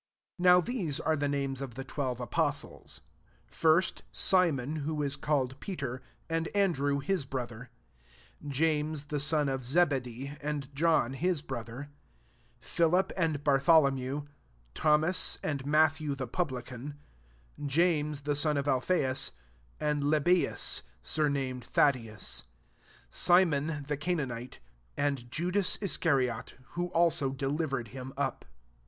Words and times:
2 0.39 0.43
Now 0.43 0.61
these 0.61 0.99
are 0.99 1.15
the 1.15 1.27
names 1.27 1.61
of 1.61 1.75
the 1.75 1.83
twelve 1.83 2.19
apostles: 2.19 3.01
First, 3.45 4.01
Simon 4.11 4.77
who 4.77 5.03
is 5.03 5.15
called 5.15 5.59
Peter, 5.59 6.01
and 6.27 6.47
Andrew 6.55 6.97
his 6.97 7.23
brother; 7.23 7.69
James 8.47 9.03
the 9.03 9.19
son 9.19 9.47
of 9.47 9.63
Zebedee, 9.63 10.35
and 10.41 10.73
John 10.73 11.13
his 11.13 11.43
brother; 11.43 11.91
Philip 12.61 13.13
and 13.15 13.43
Bartholomew; 13.43 14.23
Tho 14.73 14.97
mas, 14.97 15.37
and 15.43 15.67
Matthew 15.67 16.15
the 16.15 16.25
publican; 16.25 16.95
James 17.63 18.21
the 18.21 18.35
son 18.35 18.57
of 18.57 18.67
Alpheus, 18.67 19.33
and 19.79 20.03
Lebbeus 20.05 20.81
[sumamed 21.03 21.63
Thadde 21.63 22.09
us;] 22.11 22.45
4 23.11 23.11
Simon 23.11 23.85
the 23.87 23.97
Canaanite, 23.97 24.57
and 24.97 25.29
Judas 25.29 25.75
Iscariot, 25.79 26.55
who 26.69 26.87
also 26.87 27.29
delivered 27.29 27.89
him 27.89 28.13
up. 28.17 28.45